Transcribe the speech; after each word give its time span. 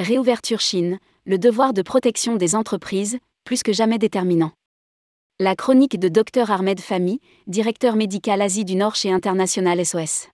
Réouverture 0.00 0.60
Chine, 0.60 0.98
le 1.26 1.36
devoir 1.38 1.74
de 1.74 1.82
protection 1.82 2.36
des 2.36 2.54
entreprises, 2.54 3.18
plus 3.44 3.62
que 3.62 3.74
jamais 3.74 3.98
déterminant. 3.98 4.52
La 5.38 5.54
chronique 5.54 6.00
de 6.00 6.08
Dr 6.08 6.50
Ahmed 6.50 6.80
Fami, 6.80 7.20
directeur 7.46 7.96
médical 7.96 8.40
Asie 8.40 8.64
du 8.64 8.76
Nord 8.76 8.94
chez 8.94 9.12
International 9.12 9.84
SOS. 9.84 10.28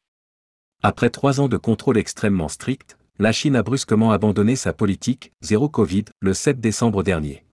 Après 0.85 1.11
trois 1.11 1.41
ans 1.41 1.49
de 1.49 1.57
contrôle 1.57 1.99
extrêmement 1.99 2.47
strict, 2.47 2.97
la 3.19 3.33
Chine 3.33 3.57
a 3.57 3.65
brusquement 3.65 4.13
abandonné 4.13 4.55
sa 4.55 4.73
politique 4.73 5.33
zéro 5.41 5.69
Covid 5.69 6.05
le 6.21 6.33
7 6.33 6.61
décembre 6.61 7.03
dernier. 7.03 7.45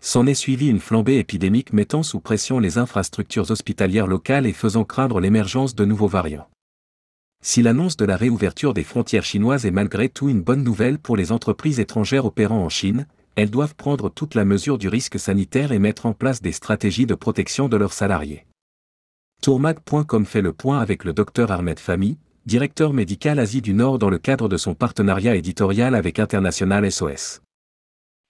S'en 0.00 0.28
est 0.28 0.34
suivi 0.34 0.68
une 0.68 0.78
flambée 0.78 1.18
épidémique 1.18 1.72
mettant 1.72 2.04
sous 2.04 2.20
pression 2.20 2.60
les 2.60 2.78
infrastructures 2.78 3.50
hospitalières 3.50 4.06
locales 4.06 4.46
et 4.46 4.52
faisant 4.52 4.84
craindre 4.84 5.18
l'émergence 5.18 5.74
de 5.74 5.84
nouveaux 5.84 6.06
variants. 6.06 6.46
Si 7.42 7.62
l'annonce 7.62 7.96
de 7.96 8.04
la 8.04 8.16
réouverture 8.16 8.74
des 8.74 8.82
frontières 8.82 9.24
chinoises 9.24 9.66
est 9.66 9.70
malgré 9.70 10.08
tout 10.08 10.28
une 10.28 10.42
bonne 10.42 10.64
nouvelle 10.64 10.98
pour 10.98 11.16
les 11.16 11.32
entreprises 11.32 11.78
étrangères 11.78 12.24
opérant 12.24 12.62
en 12.62 12.68
Chine, 12.68 13.06
elles 13.36 13.50
doivent 13.50 13.76
prendre 13.76 14.08
toute 14.08 14.34
la 14.34 14.44
mesure 14.44 14.78
du 14.78 14.88
risque 14.88 15.18
sanitaire 15.18 15.70
et 15.70 15.78
mettre 15.78 16.06
en 16.06 16.12
place 16.12 16.42
des 16.42 16.52
stratégies 16.52 17.06
de 17.06 17.14
protection 17.14 17.68
de 17.68 17.76
leurs 17.76 17.92
salariés. 17.92 18.46
Tourmag.com 19.42 20.24
fait 20.24 20.42
le 20.42 20.52
point 20.52 20.80
avec 20.80 21.04
le 21.04 21.12
docteur 21.12 21.52
Ahmed 21.52 21.78
Fami, 21.78 22.18
directeur 22.46 22.92
médical 22.92 23.38
Asie 23.38 23.62
du 23.62 23.74
Nord 23.74 23.98
dans 23.98 24.10
le 24.10 24.18
cadre 24.18 24.48
de 24.48 24.56
son 24.56 24.74
partenariat 24.74 25.36
éditorial 25.36 25.94
avec 25.94 26.18
International 26.18 26.90
SOS. 26.90 27.42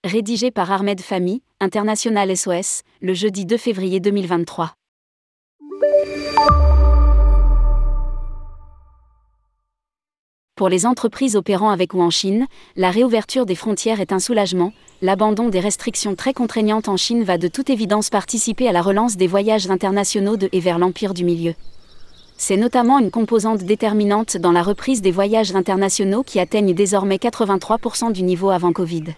Rédigé 0.04 0.50
par 0.50 0.70
Ahmed 0.70 1.00
Fami, 1.00 1.42
International 1.60 2.36
SOS, 2.36 2.82
le 3.00 3.14
jeudi 3.14 3.46
2 3.46 3.56
février 3.56 4.00
2023. 4.00 4.74
Pour 10.56 10.70
les 10.70 10.86
entreprises 10.86 11.36
opérant 11.36 11.68
avec 11.68 11.92
ou 11.92 12.00
en 12.00 12.08
Chine, 12.08 12.46
la 12.76 12.90
réouverture 12.90 13.44
des 13.44 13.54
frontières 13.54 14.00
est 14.00 14.10
un 14.10 14.18
soulagement. 14.18 14.72
L'abandon 15.02 15.50
des 15.50 15.60
restrictions 15.60 16.14
très 16.14 16.32
contraignantes 16.32 16.88
en 16.88 16.96
Chine 16.96 17.24
va 17.24 17.36
de 17.36 17.46
toute 17.46 17.68
évidence 17.68 18.08
participer 18.08 18.66
à 18.66 18.72
la 18.72 18.80
relance 18.80 19.18
des 19.18 19.26
voyages 19.26 19.68
internationaux 19.68 20.38
de 20.38 20.48
et 20.52 20.60
vers 20.60 20.78
l'Empire 20.78 21.12
du 21.12 21.24
Milieu. 21.24 21.52
C'est 22.38 22.56
notamment 22.56 22.98
une 22.98 23.10
composante 23.10 23.64
déterminante 23.64 24.38
dans 24.38 24.52
la 24.52 24.62
reprise 24.62 25.02
des 25.02 25.10
voyages 25.10 25.54
internationaux 25.54 26.22
qui 26.22 26.40
atteignent 26.40 26.72
désormais 26.72 27.16
83% 27.16 28.12
du 28.12 28.22
niveau 28.22 28.48
avant 28.48 28.72
Covid 28.72 29.14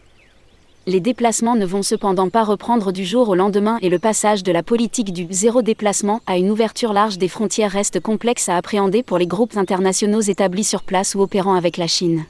les 0.89 1.01
déplacements 1.01 1.55
ne 1.55 1.67
vont 1.67 1.83
cependant 1.83 2.31
pas 2.31 2.45
reprendre 2.45 2.93
du 2.93 3.05
jour 3.05 3.29
au 3.29 3.35
lendemain 3.35 3.77
et 3.83 3.91
le 3.91 3.99
passage 3.99 4.43
de 4.43 4.51
la 4.51 4.63
politique 4.63 5.13
du 5.13 5.27
zéro 5.29 5.61
déplacement 5.61 6.23
à 6.27 6.39
une 6.39 6.51
ouverture 6.51 6.95
large 6.95 7.19
des 7.19 7.29
frontières 7.29 7.73
reste 7.73 8.01
complexe 8.01 8.49
à 8.49 8.57
appréhender 8.57 9.03
pour 9.03 9.19
les 9.19 9.27
groupes 9.27 9.59
internationaux 9.59 10.23
établis 10.23 10.65
sur 10.65 10.83
place 10.83 11.15
ou 11.15 11.21
opérant 11.21 11.53
avec 11.53 11.77
la 11.77 11.89
Chine. 11.89 12.25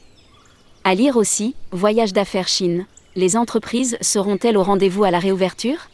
À 0.82 0.96
lire 0.96 1.16
aussi, 1.16 1.54
Voyage 1.70 2.12
d'affaires 2.12 2.48
Chine. 2.48 2.86
Les 3.14 3.36
entreprises 3.36 3.96
seront-elles 4.00 4.56
au 4.56 4.64
rendez-vous 4.64 5.04
à 5.04 5.12
la 5.12 5.20
réouverture? 5.20 5.88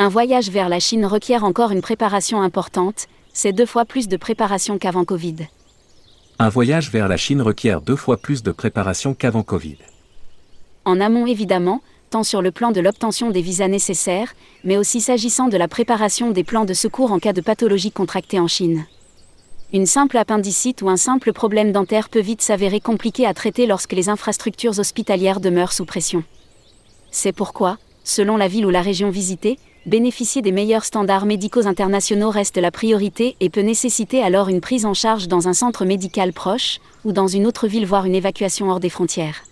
Un 0.00 0.08
voyage 0.08 0.50
vers 0.50 0.68
la 0.68 0.80
Chine 0.80 1.06
requiert 1.06 1.44
encore 1.44 1.70
une 1.70 1.82
préparation 1.82 2.42
importante, 2.42 3.06
c'est 3.32 3.52
deux 3.52 3.64
fois 3.64 3.84
plus 3.84 4.08
de 4.08 4.16
préparation 4.16 4.76
qu'avant 4.78 5.04
Covid. 5.04 5.36
Un 6.40 6.48
voyage 6.48 6.90
vers 6.90 7.06
la 7.06 7.16
Chine 7.16 7.42
requiert 7.42 7.80
deux 7.80 7.94
fois 7.94 8.16
plus 8.16 8.42
de 8.42 8.50
préparation 8.50 9.14
qu'avant 9.14 9.44
Covid 9.44 9.76
en 10.86 11.00
amont 11.00 11.26
évidemment, 11.26 11.82
tant 12.10 12.22
sur 12.22 12.40
le 12.40 12.52
plan 12.52 12.70
de 12.70 12.80
l'obtention 12.80 13.30
des 13.30 13.42
visas 13.42 13.68
nécessaires, 13.68 14.34
mais 14.64 14.78
aussi 14.78 15.00
s'agissant 15.00 15.48
de 15.48 15.56
la 15.56 15.68
préparation 15.68 16.30
des 16.30 16.44
plans 16.44 16.64
de 16.64 16.74
secours 16.74 17.12
en 17.12 17.18
cas 17.18 17.32
de 17.32 17.40
pathologie 17.40 17.90
contractée 17.90 18.40
en 18.40 18.46
Chine. 18.46 18.86
Une 19.72 19.86
simple 19.86 20.16
appendicite 20.16 20.82
ou 20.82 20.88
un 20.88 20.96
simple 20.96 21.32
problème 21.32 21.72
dentaire 21.72 22.08
peut 22.08 22.20
vite 22.20 22.40
s'avérer 22.40 22.78
compliqué 22.78 23.26
à 23.26 23.34
traiter 23.34 23.66
lorsque 23.66 23.94
les 23.94 24.08
infrastructures 24.08 24.78
hospitalières 24.78 25.40
demeurent 25.40 25.72
sous 25.72 25.84
pression. 25.84 26.22
C'est 27.10 27.32
pourquoi, 27.32 27.78
selon 28.04 28.36
la 28.36 28.46
ville 28.46 28.64
ou 28.64 28.70
la 28.70 28.80
région 28.80 29.10
visitée, 29.10 29.58
bénéficier 29.86 30.40
des 30.40 30.52
meilleurs 30.52 30.84
standards 30.84 31.26
médicaux 31.26 31.66
internationaux 31.66 32.30
reste 32.30 32.58
la 32.58 32.70
priorité 32.70 33.34
et 33.40 33.50
peut 33.50 33.60
nécessiter 33.60 34.22
alors 34.22 34.48
une 34.48 34.60
prise 34.60 34.86
en 34.86 34.94
charge 34.94 35.26
dans 35.26 35.48
un 35.48 35.52
centre 35.52 35.84
médical 35.84 36.32
proche, 36.32 36.78
ou 37.04 37.10
dans 37.10 37.26
une 37.26 37.46
autre 37.46 37.66
ville 37.66 37.86
voire 37.86 38.04
une 38.06 38.14
évacuation 38.14 38.70
hors 38.70 38.80
des 38.80 38.90
frontières. 38.90 39.42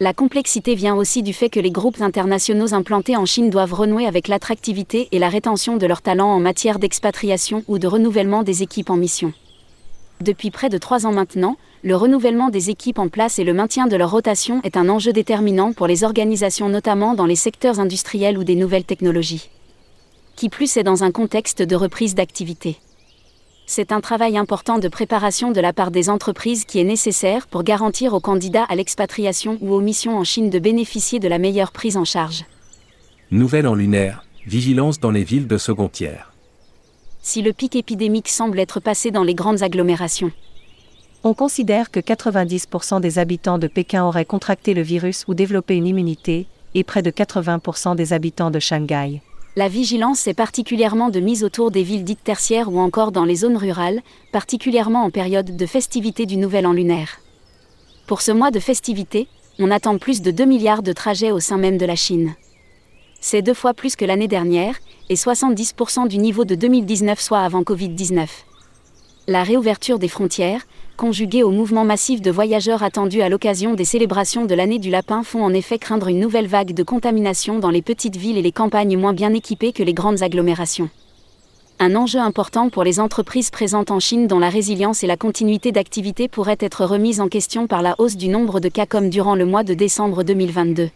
La 0.00 0.12
complexité 0.12 0.74
vient 0.74 0.96
aussi 0.96 1.22
du 1.22 1.32
fait 1.32 1.48
que 1.48 1.60
les 1.60 1.70
groupes 1.70 2.00
internationaux 2.00 2.74
implantés 2.74 3.16
en 3.16 3.26
Chine 3.26 3.48
doivent 3.48 3.74
renouer 3.74 4.06
avec 4.06 4.26
l'attractivité 4.26 5.06
et 5.12 5.20
la 5.20 5.28
rétention 5.28 5.76
de 5.76 5.86
leurs 5.86 6.02
talents 6.02 6.32
en 6.32 6.40
matière 6.40 6.80
d'expatriation 6.80 7.62
ou 7.68 7.78
de 7.78 7.86
renouvellement 7.86 8.42
des 8.42 8.64
équipes 8.64 8.90
en 8.90 8.96
mission. 8.96 9.32
Depuis 10.20 10.50
près 10.50 10.68
de 10.68 10.78
trois 10.78 11.06
ans 11.06 11.12
maintenant, 11.12 11.56
le 11.84 11.94
renouvellement 11.94 12.48
des 12.48 12.70
équipes 12.70 12.98
en 12.98 13.06
place 13.06 13.38
et 13.38 13.44
le 13.44 13.54
maintien 13.54 13.86
de 13.86 13.94
leur 13.94 14.10
rotation 14.10 14.60
est 14.64 14.76
un 14.76 14.88
enjeu 14.88 15.12
déterminant 15.12 15.72
pour 15.72 15.86
les 15.86 16.02
organisations 16.02 16.68
notamment 16.68 17.14
dans 17.14 17.26
les 17.26 17.36
secteurs 17.36 17.78
industriels 17.78 18.36
ou 18.36 18.42
des 18.42 18.56
nouvelles 18.56 18.84
technologies. 18.84 19.48
Qui 20.34 20.48
plus 20.48 20.76
est 20.76 20.82
dans 20.82 21.04
un 21.04 21.12
contexte 21.12 21.62
de 21.62 21.76
reprise 21.76 22.16
d'activité 22.16 22.78
c'est 23.66 23.92
un 23.92 24.00
travail 24.00 24.36
important 24.36 24.78
de 24.78 24.88
préparation 24.88 25.50
de 25.50 25.60
la 25.60 25.72
part 25.72 25.90
des 25.90 26.10
entreprises 26.10 26.64
qui 26.64 26.80
est 26.80 26.84
nécessaire 26.84 27.46
pour 27.46 27.62
garantir 27.62 28.12
aux 28.12 28.20
candidats 28.20 28.64
à 28.64 28.74
l'expatriation 28.74 29.56
ou 29.62 29.72
aux 29.72 29.80
missions 29.80 30.18
en 30.18 30.24
Chine 30.24 30.50
de 30.50 30.58
bénéficier 30.58 31.18
de 31.18 31.28
la 31.28 31.38
meilleure 31.38 31.72
prise 31.72 31.96
en 31.96 32.04
charge. 32.04 32.44
Nouvelle 33.30 33.66
en 33.66 33.74
lunaire, 33.74 34.24
vigilance 34.46 35.00
dans 35.00 35.10
les 35.10 35.24
villes 35.24 35.46
de 35.46 35.56
second 35.56 35.88
tiers. 35.88 36.30
Si 37.22 37.40
le 37.40 37.54
pic 37.54 37.74
épidémique 37.74 38.28
semble 38.28 38.60
être 38.60 38.80
passé 38.80 39.10
dans 39.10 39.24
les 39.24 39.34
grandes 39.34 39.62
agglomérations. 39.62 40.30
On 41.22 41.32
considère 41.32 41.90
que 41.90 42.00
90% 42.00 43.00
des 43.00 43.18
habitants 43.18 43.56
de 43.56 43.66
Pékin 43.66 44.04
auraient 44.04 44.26
contracté 44.26 44.74
le 44.74 44.82
virus 44.82 45.24
ou 45.26 45.32
développé 45.32 45.74
une 45.74 45.86
immunité, 45.86 46.46
et 46.74 46.84
près 46.84 47.00
de 47.00 47.10
80% 47.10 47.96
des 47.96 48.12
habitants 48.12 48.50
de 48.50 48.58
Shanghai 48.58 49.22
la 49.56 49.68
vigilance 49.68 50.26
est 50.26 50.34
particulièrement 50.34 51.10
de 51.10 51.20
mise 51.20 51.44
autour 51.44 51.70
des 51.70 51.84
villes 51.84 52.02
dites 52.02 52.24
tertiaires 52.24 52.72
ou 52.72 52.80
encore 52.80 53.12
dans 53.12 53.24
les 53.24 53.36
zones 53.36 53.56
rurales, 53.56 54.02
particulièrement 54.32 55.04
en 55.04 55.10
période 55.10 55.56
de 55.56 55.66
festivité 55.66 56.26
du 56.26 56.36
Nouvel 56.36 56.66
An 56.66 56.72
lunaire. 56.72 57.20
Pour 58.08 58.20
ce 58.20 58.32
mois 58.32 58.50
de 58.50 58.58
festivité, 58.58 59.28
on 59.60 59.70
attend 59.70 59.96
plus 59.98 60.22
de 60.22 60.32
2 60.32 60.44
milliards 60.44 60.82
de 60.82 60.92
trajets 60.92 61.30
au 61.30 61.38
sein 61.38 61.56
même 61.56 61.78
de 61.78 61.86
la 61.86 61.94
Chine. 61.94 62.34
C'est 63.20 63.42
deux 63.42 63.54
fois 63.54 63.74
plus 63.74 63.94
que 63.94 64.04
l'année 64.04 64.26
dernière, 64.26 64.74
et 65.08 65.14
70% 65.14 66.08
du 66.08 66.18
niveau 66.18 66.44
de 66.44 66.56
2019 66.56 67.20
soit 67.20 67.40
avant 67.40 67.62
Covid-19. 67.62 68.26
La 69.26 69.42
réouverture 69.42 69.98
des 69.98 70.08
frontières, 70.08 70.66
conjugués 70.98 71.42
au 71.42 71.50
mouvement 71.50 71.86
massif 71.86 72.20
de 72.20 72.30
voyageurs 72.30 72.82
attendus 72.82 73.22
à 73.22 73.30
l'occasion 73.30 73.72
des 73.72 73.86
célébrations 73.86 74.44
de 74.44 74.54
l'année 74.54 74.78
du 74.78 74.90
lapin 74.90 75.22
font 75.22 75.42
en 75.42 75.54
effet 75.54 75.78
craindre 75.78 76.08
une 76.08 76.20
nouvelle 76.20 76.46
vague 76.46 76.74
de 76.74 76.82
contamination 76.82 77.58
dans 77.58 77.70
les 77.70 77.80
petites 77.80 78.16
villes 78.16 78.36
et 78.36 78.42
les 78.42 78.52
campagnes 78.52 78.98
moins 78.98 79.14
bien 79.14 79.32
équipées 79.32 79.72
que 79.72 79.82
les 79.82 79.94
grandes 79.94 80.22
agglomérations. 80.22 80.90
Un 81.78 81.96
enjeu 81.96 82.18
important 82.18 82.68
pour 82.68 82.84
les 82.84 83.00
entreprises 83.00 83.48
présentes 83.48 83.90
en 83.90 83.98
Chine 83.98 84.26
dont 84.26 84.38
la 84.38 84.50
résilience 84.50 85.02
et 85.02 85.06
la 85.06 85.16
continuité 85.16 85.72
d'activité 85.72 86.28
pourraient 86.28 86.58
être 86.60 86.84
remises 86.84 87.22
en 87.22 87.28
question 87.28 87.66
par 87.66 87.80
la 87.80 87.94
hausse 87.96 88.18
du 88.18 88.28
nombre 88.28 88.60
de 88.60 88.68
cas 88.68 88.84
comme 88.84 89.08
durant 89.08 89.36
le 89.36 89.46
mois 89.46 89.64
de 89.64 89.72
décembre 89.72 90.22
2022. 90.22 90.90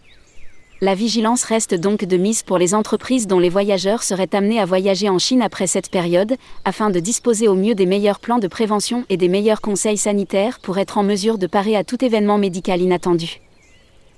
La 0.81 0.95
vigilance 0.95 1.43
reste 1.43 1.75
donc 1.75 2.05
de 2.05 2.17
mise 2.17 2.45
pour 2.45 2.57
les 2.57 2.73
entreprises 2.73 3.27
dont 3.27 3.41
les 3.41 3.49
voyageurs 3.49 4.05
seraient 4.05 4.33
amenés 4.33 4.61
à 4.61 4.65
voyager 4.65 5.09
en 5.09 5.19
Chine 5.19 5.43
après 5.43 5.67
cette 5.67 5.91
période, 5.91 6.37
afin 6.65 6.91
de 6.91 7.01
disposer 7.01 7.49
au 7.49 7.57
mieux 7.57 7.75
des 7.75 7.85
meilleurs 7.85 8.21
plans 8.21 8.39
de 8.39 8.47
prévention 8.47 9.05
et 9.09 9.17
des 9.17 9.27
meilleurs 9.27 9.61
conseils 9.61 9.97
sanitaires 9.97 10.61
pour 10.61 10.79
être 10.79 10.97
en 10.97 11.03
mesure 11.03 11.37
de 11.37 11.49
parer 11.49 11.75
à 11.75 11.83
tout 11.83 12.05
événement 12.05 12.39
médical 12.39 12.81
inattendu. 12.81 13.41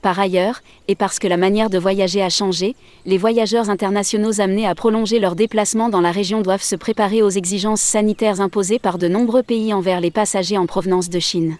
Par 0.02 0.20
ailleurs, 0.20 0.60
et 0.86 0.96
parce 0.96 1.18
que 1.18 1.28
la 1.28 1.38
manière 1.38 1.70
de 1.70 1.78
voyager 1.78 2.22
a 2.22 2.28
changé, 2.28 2.76
les 3.06 3.16
voyageurs 3.16 3.70
internationaux 3.70 4.42
amenés 4.42 4.66
à 4.66 4.74
prolonger 4.74 5.18
leur 5.18 5.36
déplacement 5.36 5.88
dans 5.88 6.02
la 6.02 6.12
région 6.12 6.42
doivent 6.42 6.62
se 6.62 6.76
préparer 6.76 7.22
aux 7.22 7.30
exigences 7.30 7.80
sanitaires 7.80 8.42
imposées 8.42 8.78
par 8.78 8.98
de 8.98 9.08
nombreux 9.08 9.42
pays 9.42 9.72
envers 9.72 10.02
les 10.02 10.10
passagers 10.10 10.58
en 10.58 10.66
provenance 10.66 11.08
de 11.08 11.20
Chine. 11.20 11.56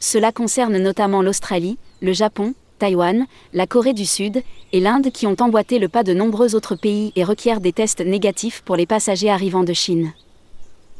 Cela 0.00 0.32
concerne 0.32 0.78
notamment 0.78 1.20
l'Australie, 1.20 1.76
le 2.00 2.14
Japon, 2.14 2.54
Taïwan, 2.78 3.26
la 3.52 3.66
Corée 3.66 3.92
du 3.92 4.06
Sud 4.06 4.42
et 4.72 4.80
l'Inde 4.80 5.10
qui 5.12 5.26
ont 5.26 5.36
emboîté 5.40 5.78
le 5.78 5.88
pas 5.88 6.02
de 6.02 6.14
nombreux 6.14 6.54
autres 6.54 6.76
pays 6.76 7.12
et 7.16 7.24
requièrent 7.24 7.60
des 7.60 7.72
tests 7.72 8.00
négatifs 8.00 8.62
pour 8.64 8.76
les 8.76 8.86
passagers 8.86 9.30
arrivant 9.30 9.64
de 9.64 9.72
Chine. 9.72 10.12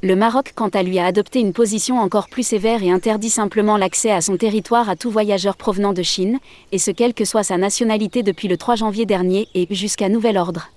Le 0.02 0.14
Maroc, 0.14 0.52
quant 0.54 0.68
à 0.68 0.82
lui, 0.82 0.98
a 0.98 1.06
adopté 1.06 1.40
une 1.40 1.54
position 1.54 1.98
encore 1.98 2.28
plus 2.28 2.46
sévère 2.46 2.82
et 2.82 2.90
interdit 2.90 3.30
simplement 3.30 3.78
l'accès 3.78 4.10
à 4.10 4.20
son 4.20 4.36
territoire 4.36 4.90
à 4.90 4.96
tout 4.96 5.10
voyageur 5.10 5.56
provenant 5.56 5.94
de 5.94 6.02
Chine, 6.02 6.38
et 6.70 6.78
ce 6.78 6.90
quelle 6.90 7.14
que 7.14 7.24
soit 7.24 7.42
sa 7.42 7.56
nationalité 7.56 8.22
depuis 8.22 8.46
le 8.46 8.58
3 8.58 8.76
janvier 8.76 9.06
dernier 9.06 9.48
et 9.54 9.66
jusqu'à 9.70 10.10
nouvel 10.10 10.36
ordre. 10.36 10.68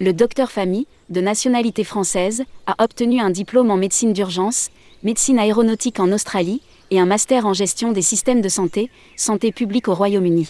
Le 0.00 0.12
docteur 0.12 0.52
Fami, 0.52 0.86
de 1.10 1.20
nationalité 1.20 1.82
française, 1.82 2.44
a 2.68 2.82
obtenu 2.82 3.18
un 3.20 3.30
diplôme 3.30 3.72
en 3.72 3.76
médecine 3.76 4.12
d'urgence, 4.12 4.70
médecine 5.02 5.40
aéronautique 5.40 5.98
en 5.98 6.12
Australie, 6.12 6.62
et 6.90 7.00
un 7.00 7.06
master 7.06 7.46
en 7.46 7.52
gestion 7.52 7.92
des 7.92 8.02
systèmes 8.02 8.40
de 8.40 8.48
santé, 8.48 8.90
santé 9.16 9.52
publique 9.52 9.88
au 9.88 9.94
Royaume-Uni. 9.94 10.48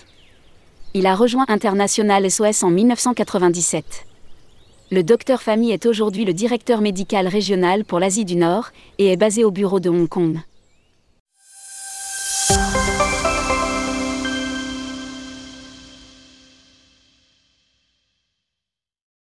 Il 0.95 1.07
a 1.07 1.15
rejoint 1.15 1.45
International 1.49 2.31
SOS 2.31 2.63
en 2.63 2.71
1997. 2.71 4.07
Le 4.91 5.03
docteur 5.03 5.43
Fami 5.43 5.71
est 5.71 5.85
aujourd'hui 5.85 6.25
le 6.25 6.33
directeur 6.33 6.81
médical 6.81 7.29
régional 7.29 7.85
pour 7.85 8.01
l'Asie 8.01 8.25
du 8.25 8.37
Nord 8.37 8.71
et 8.99 9.13
est 9.13 9.17
basé 9.17 9.45
au 9.45 9.51
bureau 9.51 9.81
de 9.81 9.91
Hong 9.91 10.09
Kong. 10.09 10.39